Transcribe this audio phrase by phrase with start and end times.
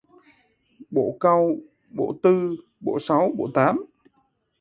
[0.91, 1.55] Bổ cau:
[1.89, 3.85] bổ tư, bổ sáu, bổ tám